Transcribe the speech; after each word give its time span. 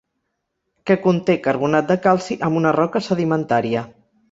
Que 0.89 0.97
conté 1.03 1.35
carbonat 1.43 1.93
de 1.93 1.99
calci 2.07 2.39
amb 2.49 2.61
una 2.63 2.73
roca 2.81 3.05
sedimentària. 3.11 3.89